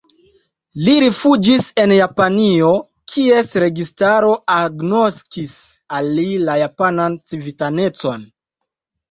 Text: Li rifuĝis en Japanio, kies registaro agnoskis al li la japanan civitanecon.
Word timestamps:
Li 0.85 0.93
rifuĝis 1.01 1.67
en 1.83 1.91
Japanio, 1.95 2.71
kies 3.13 3.51
registaro 3.65 4.33
agnoskis 4.55 5.53
al 6.01 6.11
li 6.17 6.25
la 6.49 6.57
japanan 6.63 7.21
civitanecon. 7.35 8.27